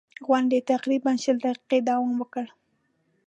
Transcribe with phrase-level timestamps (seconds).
[0.25, 2.45] غونډې تقریباً شل دقیقې دوام وکړ.